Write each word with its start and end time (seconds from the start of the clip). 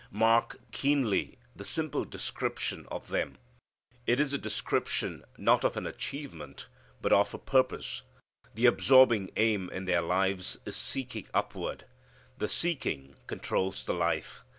Mark 0.09 0.57
keenly 0.71 1.37
the 1.55 1.63
simple 1.63 2.05
description 2.05 2.87
of 2.89 3.09
them. 3.09 3.37
It 4.07 4.19
is 4.19 4.33
a 4.33 4.39
description, 4.39 5.23
not 5.37 5.63
of 5.63 5.77
an 5.77 5.85
achievement, 5.85 6.65
but 7.03 7.13
of 7.13 7.35
a 7.35 7.37
purpose. 7.37 8.01
The 8.55 8.65
absorbing 8.65 9.29
aim 9.35 9.69
in 9.69 9.85
their 9.85 10.01
lives 10.01 10.57
is 10.65 10.75
seeking 10.75 11.27
upward. 11.35 11.85
The 12.39 12.47
seeking 12.47 13.13
controls 13.27 13.83
the 13.83 13.93
life. 13.93 14.41